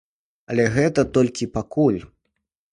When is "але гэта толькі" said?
0.53-1.51